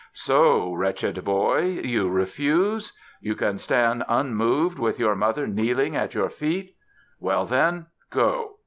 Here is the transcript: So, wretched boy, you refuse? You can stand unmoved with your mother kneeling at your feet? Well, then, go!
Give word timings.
So, 0.13 0.73
wretched 0.73 1.23
boy, 1.23 1.79
you 1.83 2.09
refuse? 2.09 2.91
You 3.19 3.35
can 3.35 3.59
stand 3.59 4.03
unmoved 4.09 4.79
with 4.79 4.97
your 4.97 5.13
mother 5.15 5.45
kneeling 5.45 5.95
at 5.95 6.15
your 6.15 6.31
feet? 6.31 6.75
Well, 7.19 7.45
then, 7.45 7.85
go! 8.09 8.55